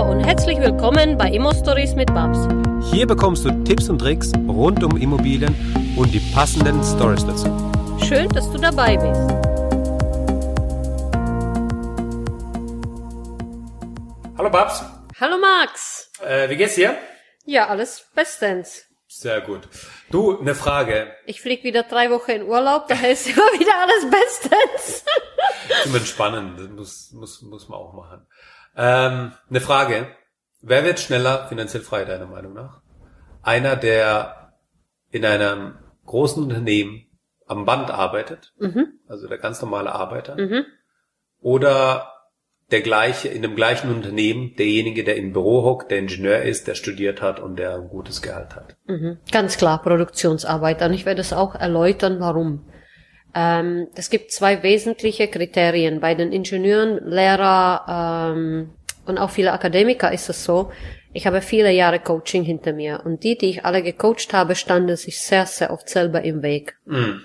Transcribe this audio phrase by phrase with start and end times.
[0.00, 2.38] Hallo und herzlich willkommen bei Immo Stories mit Babs.
[2.90, 5.54] Hier bekommst du Tipps und Tricks rund um Immobilien
[5.94, 7.48] und die passenden Stories dazu.
[8.08, 9.20] Schön, dass du dabei bist.
[14.38, 14.82] Hallo Babs.
[15.20, 16.10] Hallo Max.
[16.26, 16.96] Äh, wie geht's dir?
[17.44, 18.86] Ja, alles bestens.
[19.06, 19.68] Sehr gut.
[20.10, 21.14] Du, eine Frage.
[21.26, 25.04] Ich flieg wieder drei Wochen in Urlaub, daher ist immer wieder alles bestens.
[25.82, 28.26] Zum Entspannen, das muss, muss, muss man auch machen.
[28.76, 30.06] Ähm, eine Frage.
[30.62, 32.82] Wer wird schneller finanziell frei, deiner Meinung nach?
[33.42, 34.52] Einer, der
[35.10, 37.06] in einem großen Unternehmen
[37.46, 40.64] am Band arbeitet, Mhm, also der ganz normale Arbeiter, mhm.
[41.40, 42.12] oder
[42.70, 46.74] der gleiche, in dem gleichen Unternehmen, derjenige, der im Büro hockt, der Ingenieur ist, der
[46.76, 48.76] studiert hat und der ein gutes Gehalt hat.
[48.86, 49.18] Mhm.
[49.32, 50.80] Ganz klar, Produktionsarbeit.
[50.82, 52.66] Und ich werde es auch erläutern, warum.
[53.34, 56.00] Ähm, es gibt zwei wesentliche Kriterien.
[56.00, 58.70] Bei den Ingenieuren, Lehrer ähm,
[59.06, 60.70] und auch viele Akademiker ist es so.
[61.12, 64.96] Ich habe viele Jahre Coaching hinter mir und die, die ich alle gecoacht habe, standen
[64.96, 66.76] sich sehr, sehr oft selber im Weg.
[66.86, 67.22] Mhm.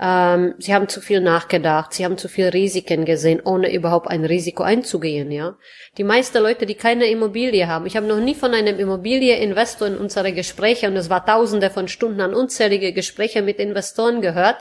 [0.00, 4.24] Ähm, sie haben zu viel nachgedacht, sie haben zu viel Risiken gesehen, ohne überhaupt ein
[4.24, 5.56] Risiko einzugehen, ja.
[5.96, 9.96] Die meisten Leute, die keine Immobilie haben, ich habe noch nie von einem Immobilieinvestor in
[9.96, 14.58] unsere Gespräche, und es war tausende von Stunden an unzählige Gespräche mit Investoren gehört,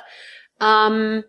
[0.62, 1.24] ähm,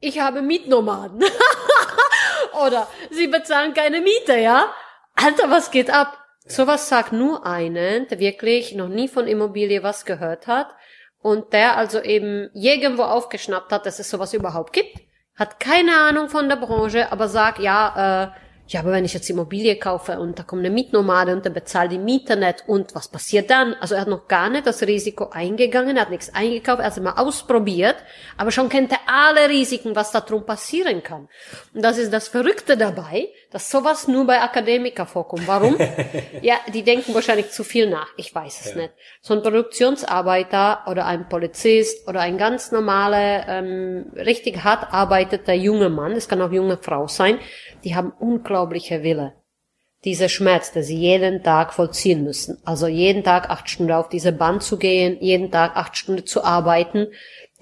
[0.00, 1.24] ich habe Mietnomaden.
[2.66, 4.72] Oder sie bezahlen keine Miete, ja?
[5.14, 6.18] Alter, was geht ab?
[6.46, 10.68] Sowas sagt nur einen, der wirklich noch nie von Immobilie was gehört hat
[11.22, 14.98] und der also eben irgendwo aufgeschnappt hat, dass es sowas überhaupt gibt,
[15.36, 19.28] hat keine Ahnung von der Branche, aber sagt, ja, äh, ja, aber wenn ich jetzt
[19.28, 23.08] Immobilie kaufe und da kommt eine Mietnomade und der bezahlt die Miete nicht und was
[23.08, 23.74] passiert dann?
[23.74, 26.92] Also er hat noch gar nicht das Risiko eingegangen, er hat nichts eingekauft, er hat
[26.96, 27.96] es mal ausprobiert,
[28.38, 31.28] aber schon kennt er alle Risiken, was da drum passieren kann.
[31.74, 35.46] Und das ist das Verrückte dabei, dass sowas nur bei Akademiker vorkommt.
[35.46, 35.76] Warum?
[36.42, 38.08] ja, die denken wahrscheinlich zu viel nach.
[38.16, 38.82] Ich weiß es Ja.
[38.82, 38.94] nicht.
[39.20, 45.88] So ein Produktionsarbeiter oder ein Polizist oder ein ganz normaler, ähm, richtig hart arbeiteter junger
[45.90, 47.38] Mann, es kann auch junge Frau sein,
[47.84, 48.12] die haben
[48.54, 49.32] unglaubliche Wille.
[50.04, 52.58] Dieser Schmerz, den sie jeden Tag vollziehen müssen.
[52.64, 56.44] Also jeden Tag acht Stunden auf diese Band zu gehen, jeden Tag acht Stunden zu
[56.44, 57.08] arbeiten.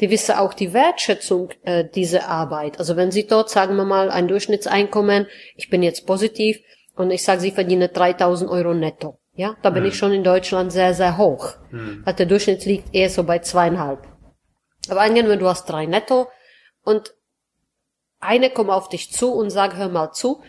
[0.00, 2.78] Die wissen auch die Wertschätzung äh, dieser Arbeit.
[2.78, 5.26] Also wenn sie dort, sagen wir mal, ein Durchschnittseinkommen,
[5.56, 6.58] ich bin jetzt positiv
[6.96, 9.18] und ich sage, sie verdienen 3000 Euro netto.
[9.34, 11.54] Ja, da bin ich schon in Deutschland sehr, sehr hoch.
[12.04, 14.00] Weil der Durchschnitt liegt eher so bei zweieinhalb.
[14.90, 16.26] Aber angenommen, du hast drei netto
[16.82, 17.14] und
[18.18, 20.42] eine kommt auf dich zu und sagt, hör mal zu,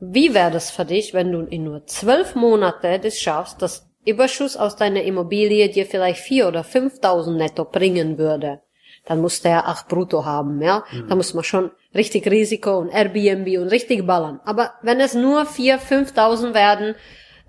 [0.00, 4.56] wie wäre das für dich, wenn du in nur zwölf Monate das schaffst, dass Überschuss
[4.56, 8.60] aus deiner Immobilie dir vielleicht vier oder 5.000 netto bringen würde?
[9.06, 10.84] Dann muss der acht brutto haben, ja?
[11.08, 14.40] Da muss man schon richtig Risiko und Airbnb und richtig ballern.
[14.44, 16.94] Aber wenn es nur vier, 5.000 werden,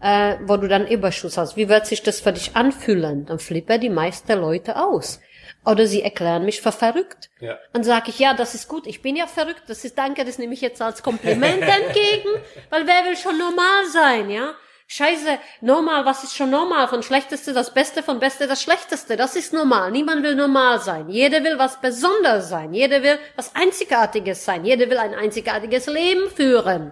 [0.01, 3.25] äh, wo du dann Überschuss hast, wie wird sich das für dich anfühlen?
[3.25, 5.19] Dann flippen die meisten Leute aus.
[5.65, 7.29] Oder sie erklären mich für verrückt.
[7.39, 7.57] Ja.
[7.73, 10.37] Dann sage ich, ja, das ist gut, ich bin ja verrückt, das ist, danke, das
[10.37, 12.29] nehme ich jetzt als Kompliment entgegen,
[12.69, 14.55] weil wer will schon normal sein, ja?
[14.91, 16.87] Scheiße, normal, was ist schon normal?
[16.87, 19.91] Von Schlechteste das Beste, von Beste das Schlechteste, das ist normal.
[19.91, 21.09] Niemand will normal sein.
[21.09, 22.73] Jeder will was Besonderes sein.
[22.73, 24.65] Jeder will was Einzigartiges sein.
[24.65, 26.91] Jeder will ein einzigartiges Leben führen.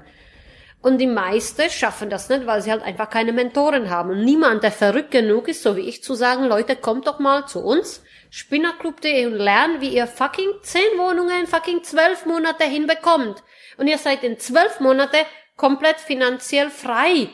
[0.84, 4.12] Und die meisten schaffen das nicht, weil sie halt einfach keine Mentoren haben.
[4.12, 7.48] Und niemand, der verrückt genug ist, so wie ich, zu sagen, Leute, kommt doch mal
[7.48, 13.44] zu uns, spinnerclub.de und lernt, wie ihr fucking zehn Wohnungen, fucking zwölf Monate hinbekommt.
[13.78, 15.18] Und ihr seid in zwölf Monate
[15.56, 17.30] komplett finanziell frei.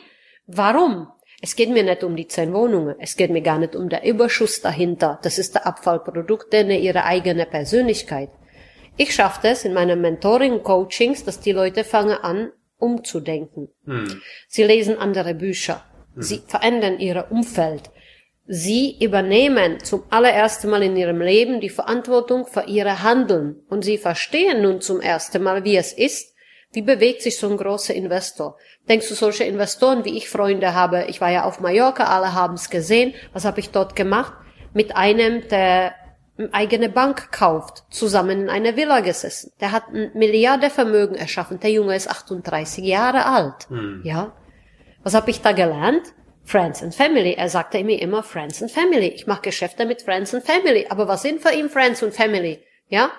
[0.46, 1.08] Warum?
[1.40, 2.96] Es geht mir nicht um die zehn Wohnungen.
[2.98, 5.18] Es geht mir gar nicht um den Überschuss dahinter.
[5.22, 8.30] Das ist der Abfallprodukt, denn ihre eigene Persönlichkeit.
[8.96, 13.68] Ich schaffe es in meinen Mentoring-Coachings, dass die Leute fangen an, umzudenken.
[14.48, 15.84] Sie lesen andere Bücher.
[16.16, 17.90] Sie verändern ihr Umfeld.
[18.46, 23.62] Sie übernehmen zum allerersten Mal in ihrem Leben die Verantwortung für ihre Handeln.
[23.70, 26.34] Und sie verstehen nun zum ersten Mal, wie es ist,
[26.72, 28.58] wie bewegt sich so ein großer Investor.
[28.88, 32.54] Denkst du, solche Investoren, wie ich Freunde habe, ich war ja auf Mallorca, alle haben
[32.54, 34.34] es gesehen, was habe ich dort gemacht?
[34.74, 35.94] Mit einem, der
[36.52, 39.52] eigene Bank kauft, zusammen in einer Villa gesessen.
[39.60, 41.60] Der hat ein Milliardenvermögen erschaffen.
[41.60, 43.68] Der Junge ist 38 Jahre alt.
[44.04, 44.32] Ja.
[45.02, 46.12] Was habe ich da gelernt?
[46.44, 47.34] Friends and Family.
[47.34, 49.08] Er sagte mir immer Friends and Family.
[49.08, 50.86] Ich mache Geschäfte mit Friends and Family.
[50.88, 52.62] Aber was sind für ihn Friends and Family?
[52.88, 53.10] Ja?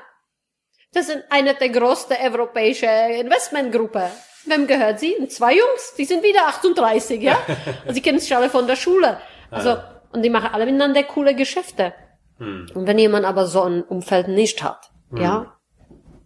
[0.93, 4.03] Das sind eine der größten europäischen Investmentgruppen.
[4.45, 5.27] Wem gehört sie?
[5.27, 5.95] Zwei Jungs.
[5.97, 7.37] Die sind wieder 38, ja?
[7.87, 9.19] Und sie kennen sich alle von der Schule.
[9.51, 9.77] Also,
[10.11, 11.93] und die machen alle miteinander coole Geschäfte.
[12.39, 15.54] Und wenn jemand aber so ein Umfeld nicht hat, ja,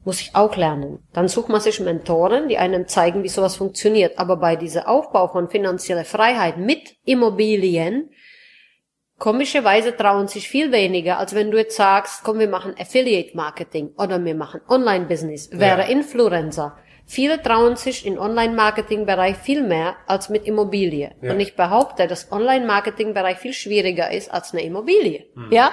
[0.05, 0.99] Muss ich auch lernen.
[1.13, 4.17] Dann sucht man sich Mentoren, die einem zeigen, wie sowas funktioniert.
[4.17, 8.09] Aber bei dieser Aufbau von finanzieller Freiheit mit Immobilien,
[9.17, 13.91] komischerweise trauen sich viel weniger, als wenn du jetzt sagst, komm, wir machen Affiliate Marketing
[13.97, 15.87] oder wir machen Online Business, wäre Ja.
[15.87, 16.77] Influencer.
[17.11, 21.15] Viele trauen sich im Online-Marketing-Bereich viel mehr als mit Immobilie.
[21.23, 21.31] Ja.
[21.31, 25.25] Und ich behaupte, dass Online-Marketing-Bereich viel schwieriger ist als eine Immobilie.
[25.49, 25.71] Ja?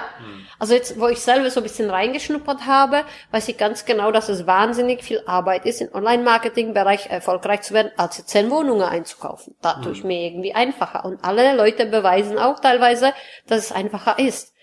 [0.57, 4.29] Also jetzt, wo ich selber so ein bisschen reingeschnuppert habe, weiß ich ganz genau, dass
[4.29, 9.53] es wahnsinnig viel Arbeit ist, im Online-Marketing-Bereich erfolgreich zu werden, als jetzt zehn Wohnungen einzukaufen.
[9.61, 11.05] Da tue ich mir irgendwie einfacher.
[11.05, 13.13] Und alle Leute beweisen auch teilweise,
[13.45, 14.55] dass es einfacher ist.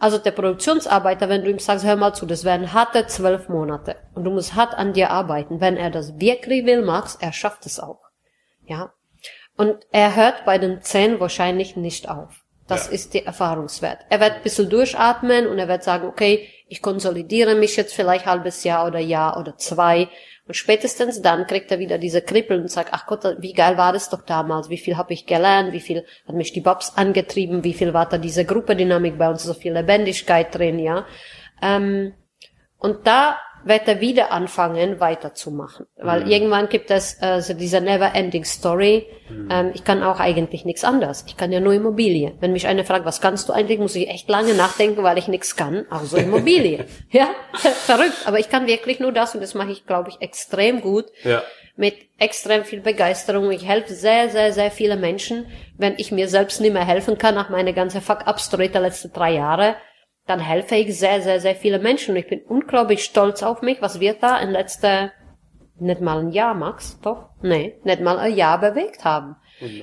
[0.00, 3.96] Also der Produktionsarbeiter, wenn du ihm sagst, hör mal zu, das wären harte zwölf Monate
[4.14, 5.60] und du musst hart an dir arbeiten.
[5.60, 8.00] Wenn er das wirklich will, Max, er schafft es auch.
[8.64, 8.92] Ja.
[9.56, 12.42] Und er hört bei den zehn wahrscheinlich nicht auf.
[12.66, 12.92] Das Ja.
[12.92, 13.98] ist der Erfahrungswert.
[14.08, 18.24] Er wird ein bisschen durchatmen und er wird sagen, okay, ich konsolidiere mich jetzt vielleicht
[18.24, 20.08] halbes Jahr oder Jahr oder zwei.
[20.50, 23.92] Und spätestens dann kriegt er wieder diese Krippel und sagt, ach Gott, wie geil war
[23.92, 27.62] das doch damals, wie viel habe ich gelernt, wie viel hat mich die Babs angetrieben,
[27.62, 31.06] wie viel war da diese Gruppendynamik bei uns, so viel Lebendigkeit drin, ja.
[31.62, 32.14] Ähm,
[32.78, 35.86] und da wird er wieder anfangen, weiterzumachen.
[35.96, 39.06] Weil irgendwann gibt es äh, so diese never-ending Story.
[39.50, 41.24] Ähm, ich kann auch eigentlich nichts anderes.
[41.26, 42.32] Ich kann ja nur Immobilie.
[42.40, 45.28] Wenn mich einer fragt, was kannst du eigentlich, muss ich echt lange nachdenken, weil ich
[45.28, 46.86] nichts kann, außer Immobilie.
[47.10, 48.26] ja, verrückt.
[48.26, 51.42] Aber ich kann wirklich nur das und das mache ich, glaube ich, extrem gut Ja.
[51.76, 53.50] mit extrem viel Begeisterung.
[53.50, 55.46] Ich helfe sehr, sehr, sehr viele Menschen.
[55.78, 59.32] Wenn ich mir selbst nicht mehr helfen kann nach meiner ganzen Fuck-Up-Story der letzten drei
[59.34, 59.76] Jahre,
[60.30, 62.12] dann helfe ich sehr, sehr, sehr viele Menschen.
[62.12, 65.10] Und ich bin unglaublich stolz auf mich, was wir da in letzter,
[65.80, 67.30] nicht mal ein Jahr, Max, doch?
[67.42, 69.36] Nee, nicht mal ein Jahr bewegt haben.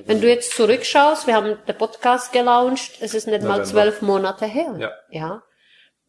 [0.06, 3.64] Wenn du jetzt zurückschaust, wir haben den Podcast gelauncht, es ist nicht mal November.
[3.64, 4.74] zwölf Monate her.
[4.78, 4.90] Ja.
[5.10, 5.42] ja.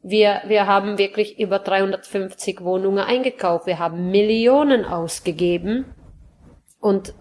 [0.02, 3.68] Wir, wir haben wirklich über 350 Wohnungen eingekauft.
[3.68, 5.94] Wir haben Millionen ausgegeben.
[6.80, 7.14] Und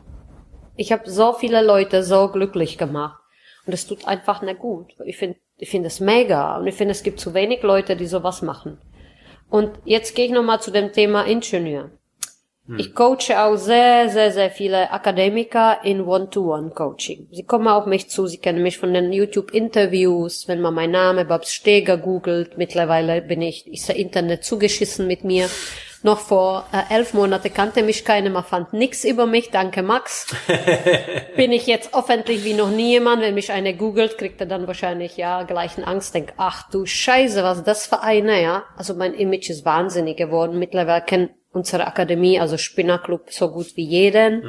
[0.76, 3.20] ich habe so viele Leute so glücklich gemacht.
[3.66, 4.94] Und es tut einfach nicht gut.
[5.04, 6.56] Ich finde ich finde es mega.
[6.56, 8.78] Und ich finde, es gibt zu wenig Leute, die sowas machen.
[9.50, 11.90] Und jetzt gehe ich nochmal zu dem Thema Ingenieur.
[12.76, 17.28] Ich coache auch sehr, sehr, sehr viele Akademiker in One-to-One-Coaching.
[17.32, 21.26] Sie kommen auf mich zu, sie kennen mich von den YouTube-Interviews, wenn man meinen Namen
[21.26, 22.58] Babs Steger googelt.
[22.58, 25.48] Mittlerweile bin ich, ist der Internet zugeschissen mit mir.
[26.02, 29.50] Noch vor äh, elf Monate kannte mich keiner, man fand nix über mich.
[29.50, 30.34] Danke, Max.
[31.36, 33.22] bin ich jetzt öffentlich wie noch nie jemand.
[33.22, 36.86] Wenn mich einer googelt, kriegt er dann wahrscheinlich ja gleich eine Angst, denkt, ach du
[36.86, 38.64] Scheiße, was das für eine, ja?
[38.76, 40.58] Also mein Image ist wahnsinnig geworden.
[40.58, 44.42] Mittlerweile kennt unsere Akademie, also Spinnerclub, so gut wie jeden.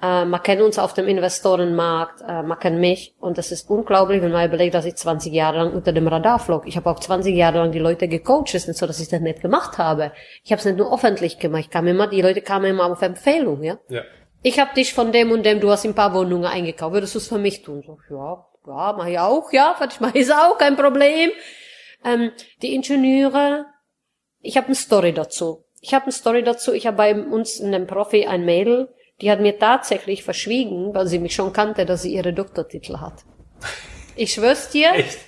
[0.00, 4.22] Äh, man kennt uns auf dem Investorenmarkt, äh, man kennt mich und das ist unglaublich,
[4.22, 6.68] wenn man überlegt, dass ich 20 Jahre lang unter dem Radar flog.
[6.68, 9.08] Ich habe auch 20 Jahre lang die Leute gecoacht, es ist nicht so, dass ich
[9.08, 10.12] das nicht gemacht habe.
[10.44, 13.02] Ich habe es nicht nur öffentlich gemacht, ich kam immer, die Leute kamen immer auf
[13.02, 14.02] Empfehlung, ja Ja.
[14.42, 17.18] ich habe dich von dem und dem, du hast ein paar Wohnungen eingekauft, würdest du
[17.18, 17.82] es für mich tun?
[17.82, 21.30] So, ja, ja, mach ich auch, ja, ich mache es auch, kein Problem.
[22.04, 22.30] Ähm,
[22.62, 23.66] die Ingenieure,
[24.40, 25.64] ich habe eine Story dazu.
[25.80, 29.30] Ich habe eine Story dazu, ich habe bei uns in dem Profi ein Mädel, die
[29.30, 33.24] hat mir tatsächlich verschwiegen, weil sie mich schon kannte, dass sie ihre Doktortitel hat.
[34.16, 35.18] Ich schwör's dir, Echt?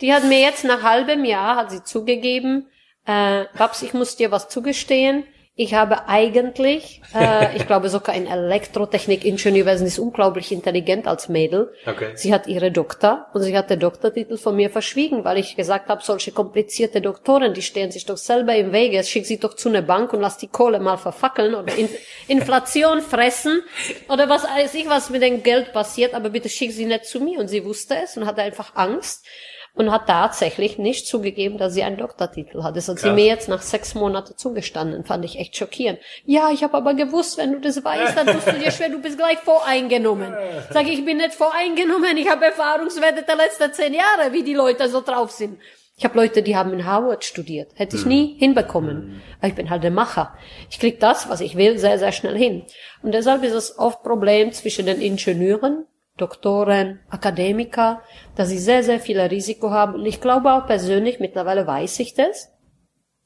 [0.00, 2.68] die hat mir jetzt nach halbem Jahr, hat sie zugegeben,
[3.06, 5.24] äh, Babs, ich muss dir was zugestehen.
[5.54, 11.72] Ich habe eigentlich, äh, ich glaube sogar in Elektrotechnik-Ingenieurwesen ist unglaublich intelligent als Mädel.
[11.86, 12.12] Okay.
[12.14, 15.88] Sie hat ihre Doktor und sie hat den Doktortitel von mir verschwiegen, weil ich gesagt
[15.88, 19.04] habe, solche komplizierte Doktoren, die stehen sich doch selber im Wege.
[19.04, 21.88] Schick sie doch zu einer Bank und lass die Kohle mal verfackeln oder in
[22.28, 23.62] Inflation fressen
[24.08, 27.20] oder was weiß ich, was mit dem Geld passiert, aber bitte schick sie nicht zu
[27.20, 27.38] mir.
[27.38, 29.26] Und sie wusste es und hatte einfach Angst
[29.74, 32.76] und hat tatsächlich nicht zugegeben, dass sie einen Doktortitel hat.
[32.76, 33.14] Das hat sie Krass.
[33.14, 35.04] mir jetzt nach sechs Monaten zugestanden.
[35.04, 35.98] Fand ich echt schockierend.
[36.26, 39.00] Ja, ich habe aber gewusst, wenn du das weißt, dann tust du dir schwer, du
[39.00, 40.34] bist gleich voreingenommen.
[40.70, 44.54] Sag ich, ich bin nicht voreingenommen, ich habe Erfahrungswerte der letzten zehn Jahre, wie die
[44.54, 45.58] Leute so drauf sind.
[45.96, 47.70] Ich habe Leute, die haben in Harvard studiert.
[47.74, 49.22] Hätte ich nie hinbekommen.
[49.38, 50.36] Aber ich bin halt der Macher.
[50.68, 52.64] Ich krieg das, was ich will, sehr, sehr schnell hin.
[53.02, 58.02] Und deshalb ist es oft Problem zwischen den Ingenieuren, Doktoren, Akademiker,
[58.36, 59.94] dass sie sehr, sehr viele Risiko haben.
[59.94, 62.52] Und ich glaube auch persönlich, mittlerweile weiß ich das,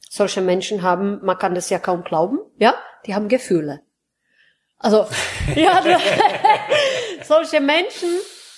[0.09, 2.75] solche Menschen haben, man kann das ja kaum glauben, ja,
[3.07, 3.81] die haben Gefühle.
[4.79, 5.07] Also,
[5.55, 5.83] ja,
[7.25, 8.09] solche Menschen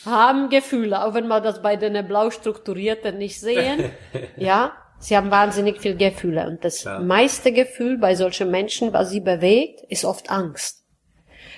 [0.04, 3.90] haben Gefühle, auch wenn man das bei den blau strukturierten nicht sehen,
[4.37, 6.47] ja, sie haben wahnsinnig viel Gefühle.
[6.47, 7.00] Und das Klar.
[7.00, 10.85] meiste Gefühl bei solchen Menschen, was sie bewegt, ist oft Angst.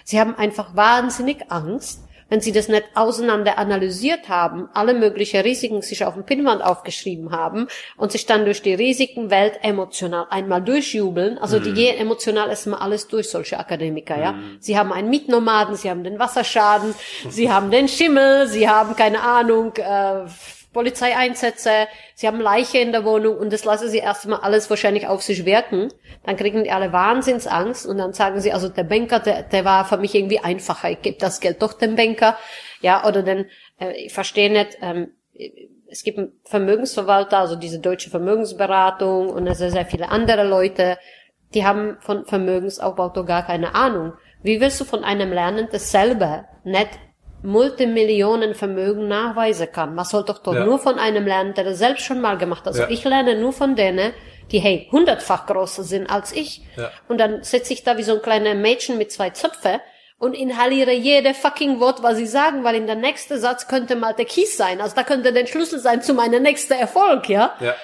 [0.04, 5.82] Sie haben einfach wahnsinnig Angst wenn sie das nicht auseinander analysiert haben, alle möglichen Risiken
[5.82, 11.37] sich auf dem Pinnwand aufgeschrieben haben und sich dann durch die Risikenwelt emotional einmal durchjubeln.
[11.38, 14.34] Also die gehen emotional erstmal alles durch, solche Akademiker, ja.
[14.60, 16.94] Sie haben einen Mietnomaden, sie haben den Wasserschaden,
[17.28, 20.25] sie haben den Schimmel, sie haben keine Ahnung, äh,
[20.72, 25.22] Polizeieinsätze, sie haben Leiche in der Wohnung und das lassen sie erstmal alles wahrscheinlich auf
[25.22, 25.88] sich wirken.
[26.24, 29.84] Dann kriegen die alle Wahnsinnsangst und dann sagen sie, also der Banker, der, der war
[29.84, 32.38] für mich irgendwie einfacher, ich gebe das Geld doch dem Banker.
[32.80, 33.46] Ja, oder denn,
[33.80, 35.12] äh, ich verstehe nicht, ähm,
[35.90, 40.98] es gibt einen Vermögensverwalter, also diese deutsche Vermögensberatung und sehr, sehr viele andere Leute,
[41.52, 44.12] die haben von Vermögensaufbau doch gar keine Ahnung.
[44.42, 46.90] Wie willst du von einem lernen, das selber nicht
[47.42, 49.94] Multimillionenvermögen nachweisen kann.
[49.94, 50.64] Man soll doch doch Ja.
[50.64, 52.68] nur von einem lernen, der das selbst schon mal gemacht hat.
[52.68, 52.88] Also Ja.
[52.90, 54.12] ich lerne nur von denen,
[54.50, 56.62] die hey, hundertfach größer sind als ich.
[56.76, 56.90] Ja.
[57.09, 59.80] Und dann sitze ich da wie so ein kleiner Mädchen mit zwei Zöpfe
[60.18, 64.12] und inhaliere jede fucking Wort, was sie sagen, weil in der nächste Satz könnte mal
[64.12, 64.80] der Kies sein.
[64.80, 67.54] Also da könnte der Schlüssel sein zu meinem nächsten Erfolg, ja?
[67.61, 67.75] Ja.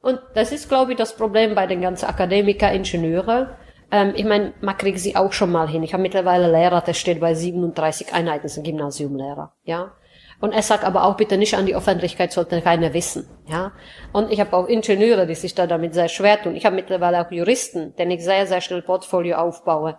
[0.00, 3.56] Und das ist, glaube ich, das Problem bei den ganzen Akademiker, Ingenieure.
[3.90, 5.82] Ähm, ich meine, man kriegt sie auch schon mal hin.
[5.82, 9.92] Ich habe mittlerweile Lehrer, der steht bei 37 Einheiten, ist ein Gymnasiumlehrer, ja.
[10.40, 13.72] Und er sagt aber auch bitte nicht an die Öffentlichkeit, sollte keiner wissen, ja.
[14.12, 16.54] Und ich habe auch Ingenieure, die sich da damit sehr schwer tun.
[16.54, 19.98] Ich habe mittlerweile auch Juristen, denen ich sehr, sehr schnell Portfolio aufbaue.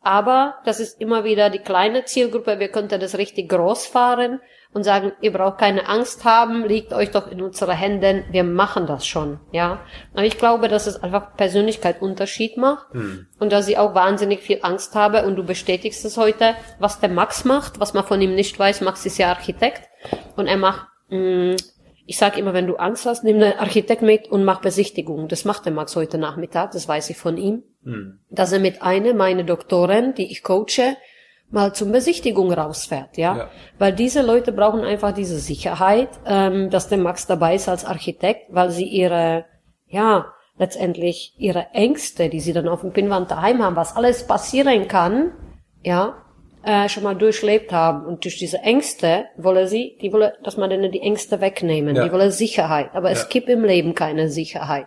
[0.00, 2.58] Aber das ist immer wieder die kleine Zielgruppe.
[2.58, 4.40] Wir könnten das richtig groß fahren
[4.72, 8.86] und sagen, ihr braucht keine Angst haben, liegt euch doch in unsere Händen, wir machen
[8.86, 9.80] das schon, ja.
[10.14, 12.88] Und ich glaube, dass es einfach Persönlichkeit Unterschied macht
[13.38, 17.08] und dass ich auch wahnsinnig viel Angst habe und du bestätigst es heute, was der
[17.08, 18.80] Max macht, was man von ihm nicht weiß.
[18.82, 19.88] Max ist ja Architekt
[20.36, 21.56] und er macht, mh,
[22.08, 25.26] ich sage immer, wenn du Angst hast, nimm den Architekt mit und mach Besichtigung.
[25.26, 27.64] Das macht der Max heute Nachmittag, das weiß ich von ihm
[28.30, 30.96] dass er mit einer, meine Doktorin, die ich coache,
[31.50, 33.36] mal zum Besichtigung rausfährt, ja?
[33.36, 33.50] Ja.
[33.78, 38.46] Weil diese Leute brauchen einfach diese Sicherheit, ähm, dass der Max dabei ist als Architekt,
[38.50, 39.44] weil sie ihre,
[39.86, 40.26] ja,
[40.58, 45.32] letztendlich ihre Ängste, die sie dann auf dem Pinnwand daheim haben, was alles passieren kann,
[45.82, 46.14] ja,
[46.64, 48.04] äh, schon mal durchlebt haben.
[48.06, 52.04] Und durch diese Ängste wolle sie, die wolle, dass man denen die Ängste wegnehmen, Ja.
[52.04, 52.90] die wolle Sicherheit.
[52.94, 53.28] Aber es Ja.
[53.28, 54.86] gibt im Leben keine Sicherheit.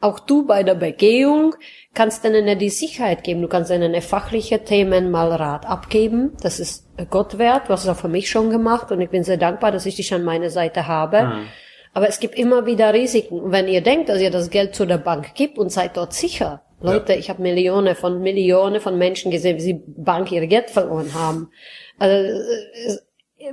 [0.00, 1.56] Auch du bei der Begehung
[1.92, 3.42] kannst denen die Sicherheit geben.
[3.42, 6.36] Du kannst denen fachliche Themen mal Rat abgeben.
[6.40, 7.68] Das ist Gott wert.
[7.68, 9.96] Du hast es auch für mich schon gemacht und ich bin sehr dankbar, dass ich
[9.96, 11.46] dich an meiner Seite habe.
[11.94, 13.40] Aber es gibt immer wieder Risiken.
[13.40, 16.12] Und wenn ihr denkt, dass ihr das Geld zu der Bank gibt und seid dort
[16.12, 20.70] sicher, Leute, ich habe Millionen von Millionen von Menschen gesehen, wie sie Bank ihr Geld
[20.70, 21.50] verloren haben.
[21.98, 22.38] Also,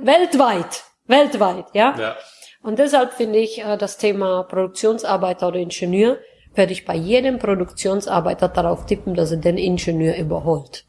[0.00, 1.96] weltweit, weltweit, ja.
[1.98, 2.16] Ja.
[2.62, 6.18] Und deshalb finde ich äh, das Thema Produktionsarbeiter oder Ingenieur,
[6.56, 10.84] werde ich bei jedem Produktionsarbeiter darauf tippen, dass er den Ingenieur überholt.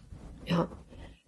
[0.46, 0.68] Ja.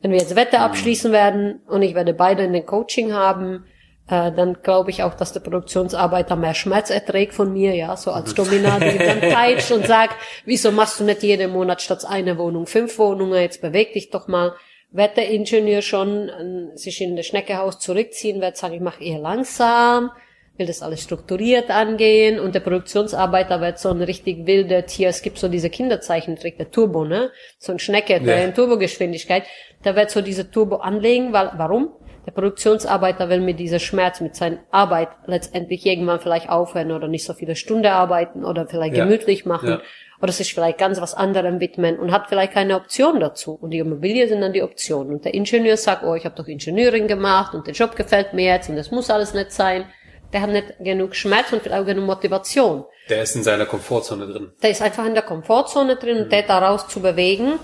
[0.02, 3.66] Wenn wir jetzt Wette abschließen werden und ich werde beide in den Coaching haben,
[4.10, 8.12] äh, dann glaube ich auch, dass der Produktionsarbeiter mehr Schmerz erträgt von mir, ja, so
[8.12, 10.16] als Dominant, die dann peitscht und sagt,
[10.46, 14.28] wieso machst du nicht jeden Monat statt einer Wohnung fünf Wohnungen, jetzt beweg dich doch
[14.28, 14.54] mal.
[14.92, 19.20] Wird der Ingenieur schon äh, sich in das Schneckehaus zurückziehen, wird sagen, ich mache eher
[19.20, 20.12] langsam,
[20.60, 25.08] will das alles strukturiert angehen und der Produktionsarbeiter wird so ein richtig wilder Tier.
[25.10, 27.32] Es gibt so diese Kinderzeichentrick, der Turbo, ne?
[27.58, 28.46] So ein Schnecke, der Ja.
[28.46, 29.44] in Turbogeschwindigkeit.
[29.84, 31.92] Da wird so diese Turbo anlegen, weil, warum?
[32.26, 37.24] Der Produktionsarbeiter will mit dieser Schmerz, mit seiner Arbeit letztendlich irgendwann vielleicht aufhören oder nicht
[37.26, 39.06] so viele Stunden arbeiten oder vielleicht Ja.
[39.06, 39.82] gemütlich machen Ja.
[40.22, 43.58] oder sich vielleicht ganz was anderem widmen und hat vielleicht keine Option dazu.
[43.60, 45.14] Und die Immobilie sind dann die Optionen.
[45.14, 48.46] Und der Ingenieur sagt, oh, ich habe doch Ingenieurin gemacht und der Job gefällt mir
[48.46, 49.86] jetzt und das muss alles nicht sein.
[50.34, 52.86] Der hat nicht genug Schmerz und vielleicht auch genug Motivation.
[53.10, 54.52] Der ist in seiner Komfortzone drin.
[54.62, 57.60] Der ist einfach in der Komfortzone drin und der daraus zu bewegen.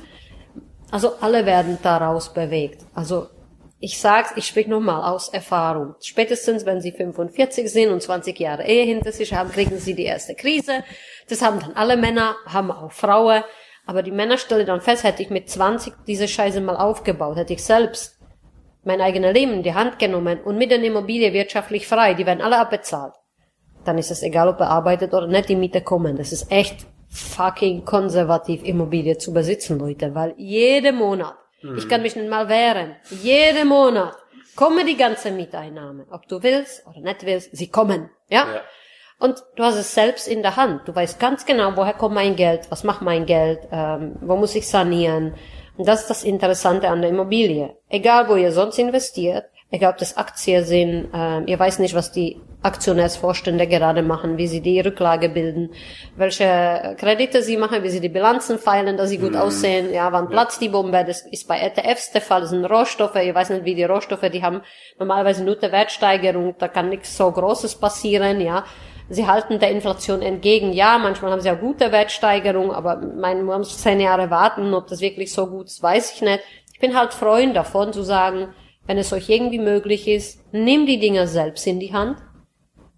[0.91, 2.81] Also alle werden daraus bewegt.
[2.93, 3.27] Also
[3.79, 5.95] ich sag's, ich sprich nochmal aus Erfahrung.
[6.01, 10.05] Spätestens, wenn sie 45 sind und 20 Jahre Ehe hinter sich haben, kriegen sie die
[10.05, 10.83] erste Krise.
[11.29, 13.43] Das haben dann alle Männer, haben auch Frauen.
[13.85, 17.53] Aber die Männer stellen dann fest, hätte ich mit 20 diese Scheiße mal aufgebaut, hätte
[17.53, 18.14] ich selbst
[18.85, 22.41] mein eigenes Leben in die Hand genommen und mit der Immobilie wirtschaftlich frei, die werden
[22.41, 23.13] alle abbezahlt.
[23.83, 26.17] Dann ist es egal, ob er arbeitet oder nicht, die Miete kommen.
[26.17, 31.35] Das ist echt fucking konservativ, Immobilie zu besitzen, Leute, weil jeden Monat,
[31.77, 34.15] ich kann mich nicht mal wehren, jeden Monat
[34.55, 36.05] kommen die ganze Mieteinnahme.
[36.11, 38.45] Ob du willst oder nicht willst, sie kommen, ja?
[38.53, 38.61] Ja.
[39.17, 40.87] Und du hast es selbst in der Hand.
[40.87, 44.55] Du weißt ganz genau, woher kommt mein Geld, was macht mein Geld, ähm, wo muss
[44.55, 45.35] ich sanieren.
[45.77, 47.75] Und das ist das Interessante an der Immobilie.
[47.89, 52.11] Egal, wo ihr sonst investiert, egal ob das Aktien sind, äh, ihr weiß nicht, was
[52.11, 55.69] die Aktionärsvorstände gerade machen, wie sie die Rücklage bilden,
[56.15, 59.37] welche Kredite sie machen, wie sie die Bilanzen feilen, dass sie gut mhm.
[59.37, 63.15] aussehen, ja, wann platzt die Bombe, das ist bei ETFs der Fall, das sind Rohstoffe,
[63.23, 64.61] ihr weiß nicht, wie die Rohstoffe, die haben
[64.97, 68.65] normalerweise nur eine Wertsteigerung, da kann nichts so Großes passieren, ja,
[69.09, 70.73] sie halten der Inflation entgegen.
[70.73, 74.87] Ja, manchmal haben sie auch gute Wertsteigerung, aber mein, man muss zehn Jahre warten, ob
[74.87, 76.41] das wirklich so gut ist, weiß ich nicht.
[76.73, 78.53] Ich bin halt Freund davon zu sagen,
[78.87, 82.17] wenn es euch irgendwie möglich ist, nimm die Dinger selbst in die Hand.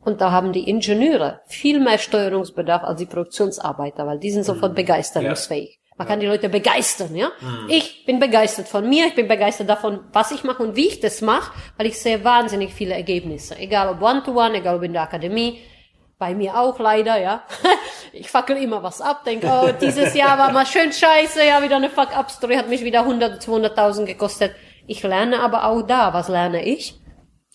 [0.02, 4.72] Und da haben die Ingenieure viel mehr Steuerungsbedarf als die Produktionsarbeiter, weil die sind sofort
[4.72, 4.78] mhm.
[4.78, 5.80] begeisterungsfähig.
[5.98, 7.32] Man kann die Leute begeistern, ja.
[7.42, 7.70] Mhm.
[7.70, 11.00] Ich bin begeistert von mir, ich bin begeistert davon, was ich mache und wie ich
[11.00, 13.58] das mache, weil ich sehe wahnsinnig viele Ergebnisse.
[13.58, 15.60] Egal ob One-to-One, -one, egal ob in der Akademie,
[16.17, 17.43] bei mir auch leider, ja.
[18.13, 21.75] Ich fackel immer was ab, denke, oh, dieses Jahr war mal schön scheiße, ja, wieder
[21.75, 24.55] eine Fuck-Up-Story, hat mich wieder 100, 200.000 gekostet.
[24.88, 26.95] Ich lerne aber auch da, was lerne ich?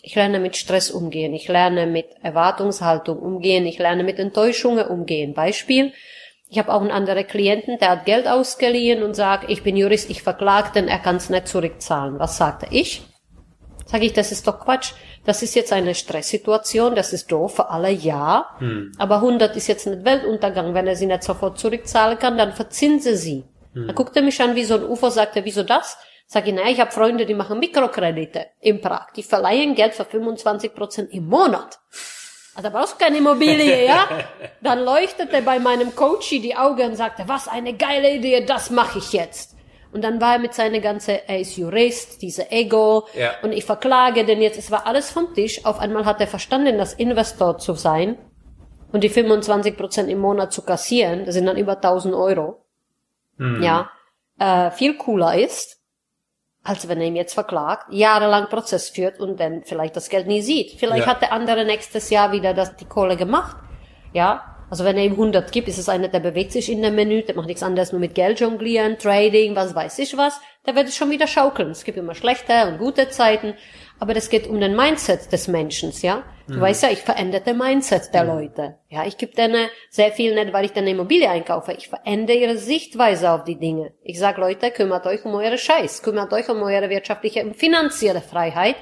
[0.03, 5.35] Ich lerne mit Stress umgehen, ich lerne mit Erwartungshaltung umgehen, ich lerne mit Enttäuschungen umgehen.
[5.35, 5.93] Beispiel,
[6.49, 10.11] ich habe auch einen anderen Klienten, der hat Geld ausgeliehen und sagt, ich bin Jurist,
[10.11, 12.19] ich verklag den, er kann es nicht zurückzahlen.
[12.19, 13.03] Was sagte ich?
[13.93, 14.93] Sag ich, das ist doch Quatsch.
[15.27, 18.47] Das ist jetzt eine Stresssituation, das ist doof für alle, ja.
[18.57, 18.93] Hm.
[18.97, 20.73] Aber 100 ist jetzt nicht Weltuntergang.
[20.73, 23.45] Wenn er sie nicht sofort zurückzahlen kann, dann verzinse sie.
[23.75, 23.89] Hm.
[23.89, 25.99] Dann guckt er mich an wie so ein Ufer, sagt er, wieso das?
[26.27, 29.13] Sag ich, naja, ich habe Freunde, die machen Mikrokredite in Prag.
[29.15, 31.79] Die verleihen Geld für 25 Prozent im Monat.
[32.55, 34.09] Also brauchst du keine Immobilie, ja?
[34.63, 39.01] Dann leuchtete bei meinem Coachy die Augen und sagte, was eine geile Idee, das mache
[39.01, 39.52] ich jetzt.
[39.93, 43.33] Und dann war er mit seiner ganze, er ist Jurist, diese Ego, ja.
[43.43, 44.59] und ich verklage den jetzt.
[44.59, 45.65] Es war alles vom Tisch.
[45.67, 48.17] Auf einmal hat er verstanden, das Investor zu sein
[48.91, 51.27] und die 25 Prozent im Monat zu kassieren.
[51.27, 52.65] Das sind dann über 1000 Euro.
[53.37, 53.63] Mhm.
[53.63, 53.91] Ja,
[54.39, 55.81] äh, viel cooler ist,
[56.63, 60.43] als wenn er ihn jetzt verklagt, jahrelang Prozess führt und dann vielleicht das Geld nie
[60.43, 60.79] sieht.
[60.79, 61.11] Vielleicht ja.
[61.13, 63.57] hat der andere nächstes Jahr wieder das, die Kohle gemacht.
[64.13, 66.91] Ja, also wenn er ihm 100 gibt, ist es einer, der bewegt sich in der
[66.91, 70.41] Menü, der macht nichts anderes, nur mit Geld jonglieren, Trading, was weiß ich was.
[70.65, 71.73] Der wird es schon wieder schaukeln.
[71.73, 73.53] Es gibt immer schlechte und gute Zeiten.
[74.01, 76.23] Aber das geht um den Mindset des Menschen, ja.
[76.47, 76.61] Du mhm.
[76.63, 78.31] weißt ja, ich verändere den Mindset der mhm.
[78.31, 78.77] Leute.
[78.89, 81.75] Ja, ich gebe denen sehr viel nicht, weil ich dann eine Immobilie einkaufe.
[81.75, 83.93] Ich verändere ihre Sichtweise auf die Dinge.
[84.03, 88.23] Ich sag Leute, kümmert euch um eure Scheiß, kümmert euch um eure wirtschaftliche und finanzielle
[88.23, 88.77] Freiheit.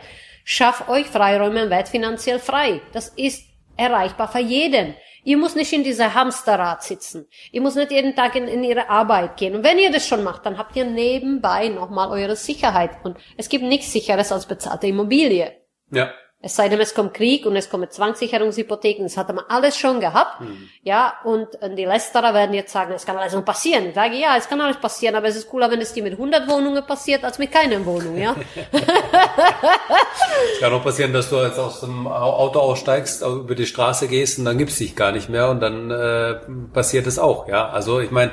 [0.44, 2.80] Schafft euch Freiräume und werdet finanziell frei.
[2.93, 3.43] Das ist
[3.76, 4.95] erreichbar für jeden.
[5.25, 7.26] Ihr muss nicht in dieser Hamsterrad sitzen.
[7.52, 9.54] Ihr muss nicht jeden Tag in, in ihre Arbeit gehen.
[9.54, 12.91] Und wenn ihr das schon macht, dann habt ihr nebenbei nochmal eure Sicherheit.
[13.04, 15.52] Und es gibt nichts sicheres als bezahlte Immobilie.
[15.91, 16.13] Ja.
[16.43, 20.00] Es sei denn, es kommt Krieg und es kommen Zwangssicherungshypotheken, das hatte man alles schon
[20.00, 20.41] gehabt.
[20.41, 20.71] Mhm.
[20.83, 23.89] Ja, und die Lästerer werden jetzt sagen, es kann alles noch passieren.
[23.89, 26.15] Ich sage, ja, es kann alles passieren, aber es ist cooler, wenn es dir mit
[26.15, 28.35] 100 Wohnungen passiert, als mit keiner Wohnung, ja.
[28.73, 34.39] es kann auch passieren, dass du jetzt aus dem Auto aussteigst, über die Straße gehst
[34.39, 36.37] und dann gibt's dich gar nicht mehr und dann äh,
[36.73, 37.69] passiert es auch, ja.
[37.69, 38.33] Also ich meine,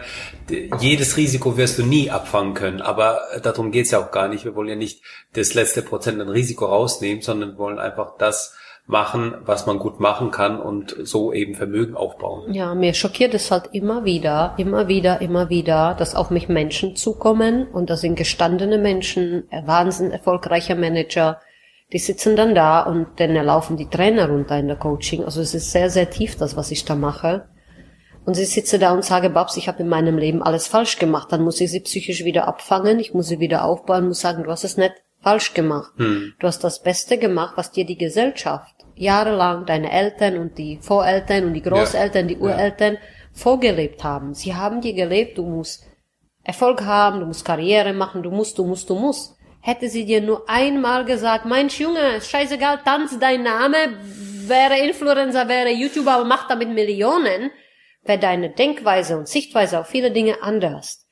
[0.79, 4.45] jedes Risiko wirst du nie abfangen können, aber darum geht's ja auch gar nicht.
[4.45, 5.01] Wir wollen ja nicht
[5.33, 8.55] das letzte Prozent an Risiko rausnehmen, sondern wollen einfach einfach das
[8.85, 12.53] machen, was man gut machen kann und so eben Vermögen aufbauen.
[12.53, 16.95] Ja, mir schockiert es halt immer wieder, immer wieder, immer wieder, dass auf mich Menschen
[16.95, 21.41] zukommen und das sind gestandene Menschen, wahnsinnig erfolgreicher Manager,
[21.91, 25.23] die sitzen dann da und dann laufen die Trainer runter in der Coaching.
[25.23, 27.47] Also es ist sehr, sehr tief, das, was ich da mache.
[28.25, 31.31] Und sie sitze da und sage, Babs, ich habe in meinem Leben alles falsch gemacht.
[31.31, 34.51] Dann muss ich sie psychisch wieder abfangen, ich muss sie wieder aufbauen, muss sagen, du
[34.51, 34.93] hast es nicht
[35.27, 35.91] falsch gemacht.
[35.97, 36.33] Hm.
[36.39, 41.43] Du hast das Beste gemacht, was dir die Gesellschaft jahrelang deine Eltern und die Voreltern
[41.43, 42.35] und die Großeltern, ja.
[42.35, 42.99] die Ureltern ja.
[43.33, 44.33] vorgelebt haben.
[44.33, 45.85] Sie haben dir gelebt, du musst
[46.43, 49.35] Erfolg haben, du musst Karriere machen, du musst, du musst, du musst.
[49.59, 53.77] Hätte sie dir nur einmal gesagt, mein Junge, scheißegal, tanz dein Name,
[54.47, 57.51] wäre Influencer, wäre YouTuber, aber mach damit Millionen,
[58.03, 61.06] wäre deine Denkweise und Sichtweise auf viele Dinge anders.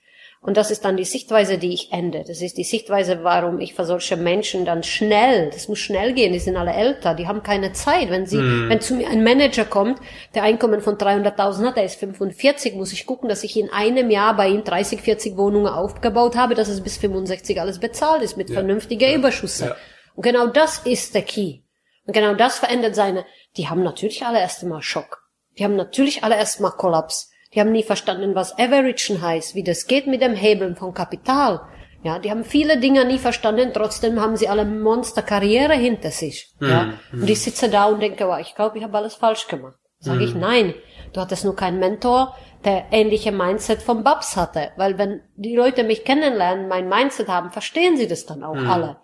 [0.46, 2.24] Und das ist dann die Sichtweise, die ich ende.
[2.26, 6.34] Das ist die Sichtweise, warum ich für solche Menschen dann schnell, das muss schnell gehen,
[6.34, 8.12] die sind alle älter, die haben keine Zeit.
[8.12, 8.70] Wenn sie, mm.
[8.70, 10.00] wenn zu mir ein Manager kommt,
[10.36, 14.12] der Einkommen von 300.000 hat, der ist 45, muss ich gucken, dass ich in einem
[14.12, 18.38] Jahr bei ihm 30, 40 Wohnungen aufgebaut habe, dass es bis 65 alles bezahlt ist
[18.38, 18.54] mit ja.
[18.54, 19.16] vernünftiger ja.
[19.16, 19.66] Überschüsse.
[19.66, 19.76] Ja.
[20.14, 21.62] Und genau das ist der Key.
[22.06, 23.26] Und genau das verändert seine,
[23.58, 25.24] die haben natürlich alle erst einmal Schock.
[25.58, 27.32] Die haben natürlich alle erst mal Kollaps.
[27.56, 31.62] Die haben nie verstanden, was Averagen heißt, wie das geht mit dem Hebeln von Kapital.
[32.04, 36.54] Ja, die haben viele Dinge nie verstanden, trotzdem haben sie alle Monsterkarriere hinter sich.
[36.60, 36.70] Mhm.
[36.70, 39.80] Ja, und ich sitze da und denke, wow, ich glaube, ich habe alles falsch gemacht.
[40.00, 40.26] Sage mhm.
[40.26, 40.74] ich, nein,
[41.16, 44.72] Du hattest nur keinen Mentor, der ähnliche Mindset vom Babs hatte.
[44.76, 48.70] Weil wenn die Leute mich kennenlernen, mein Mindset haben, verstehen sie das dann auch Mhm.
[48.70, 48.98] alle.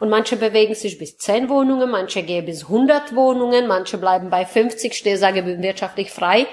[0.00, 4.46] Und manche bewegen sich bis 10 Wohnungen, manche gehen bis 100 Wohnungen, manche bleiben bei
[4.46, 6.46] 50, stehe, sage, bin wirtschaftlich frei.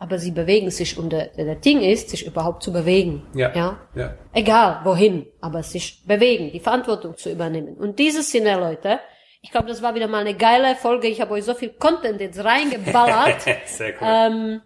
[0.00, 3.26] Aber sie bewegen sich und der, der Ding ist, sich überhaupt zu bewegen.
[3.34, 3.52] Ja.
[3.54, 3.80] ja?
[3.94, 4.14] Ja.
[4.32, 7.76] Egal wohin, aber sich bewegen, die Verantwortung zu übernehmen.
[7.76, 9.00] Und dieses Sinne, Leute,
[9.40, 11.08] ich glaube, das war wieder mal eine geile Folge.
[11.08, 13.42] Ich habe euch so viel Content jetzt reingeballert.
[13.66, 14.06] Sehr cool.
[14.08, 14.62] ähm,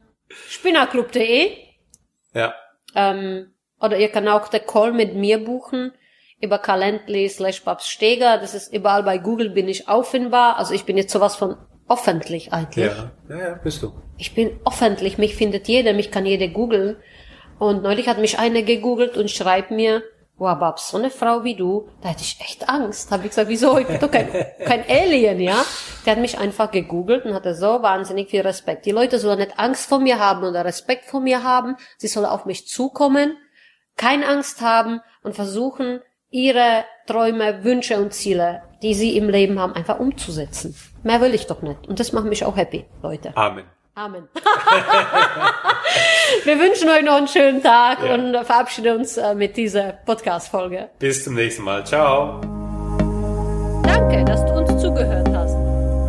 [0.49, 1.57] spinnerclub.de
[2.35, 2.55] ja.
[2.95, 5.93] ähm, oder ihr könnt auch den Call mit mir buchen
[6.41, 8.39] über Calendly slash Babs Steger.
[8.39, 10.57] Das ist überall bei Google bin ich auffindbar.
[10.57, 11.57] Also ich bin jetzt sowas von
[11.93, 12.87] öffentlich eigentlich.
[12.87, 13.11] Ja.
[13.29, 13.93] Ja, ja, bist du.
[14.19, 16.97] Ich bin öffentlich, mich findet jeder, mich kann jeder googeln.
[17.59, 20.03] Und neulich hat mich eine gegoogelt und schreibt mir,
[20.37, 23.11] wow, Babs, so eine Frau wie du, da hätte ich echt Angst.
[23.11, 23.79] Habe ich gesagt, wieso?
[23.79, 24.29] Ich bin doch kein,
[24.65, 25.65] kein Alien, ja?
[26.05, 28.87] Der hat mich einfach gegoogelt und hatte so wahnsinnig viel Respekt.
[28.87, 31.77] Die Leute sollen nicht Angst vor mir haben oder Respekt vor mir haben.
[31.99, 33.37] Sie sollen auf mich zukommen,
[33.97, 36.01] keine Angst haben und versuchen,
[36.33, 40.75] ihre Träume, Wünsche und Ziele, die sie im Leben haben, einfach umzusetzen.
[41.05, 41.87] Mehr will ich doch nicht.
[41.87, 43.37] Und das macht mich auch happy, Leute.
[43.37, 43.65] Amen.
[43.95, 44.27] Amen.
[46.45, 48.15] Wir wünschen euch noch einen schönen Tag Ja.
[48.15, 50.89] und verabschieden uns äh, mit dieser Podcast-Folge.
[50.99, 51.85] Bis zum nächsten Mal.
[51.85, 52.41] Ciao.
[53.85, 55.55] Danke, dass du uns zugehört hast.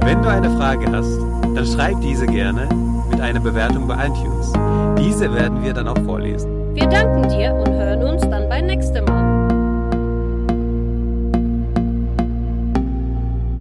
[0.06, 1.18] Wenn du eine Frage hast,
[1.56, 2.68] dann schreib diese gerne
[3.12, 4.54] mit einer Bewertung bei iTunes.
[4.98, 6.74] Diese werden wir dann auch vorlesen.
[6.76, 9.33] Wir danken dir und hören uns dann beim nächsten Mal.